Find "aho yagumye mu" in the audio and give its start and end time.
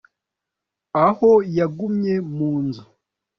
1.05-2.51